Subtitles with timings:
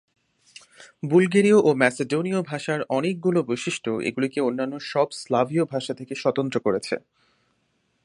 [1.03, 6.95] বুলগেরীয় ও ম্যাসডোনীয় ভাষার অনেকগুলি বৈশিষ্ট্য এগুলিকে অন্যান্য সব স্লাভীয় ভাষা থেকে স্বতন্ত্র করেছে।